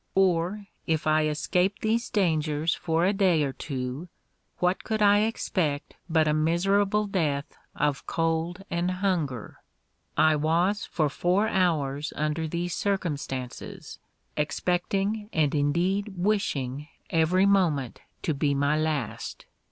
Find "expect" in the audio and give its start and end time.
5.19-5.93